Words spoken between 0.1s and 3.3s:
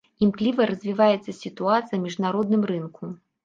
Імкліва развіваецца сітуацыя на міжнародным рынку.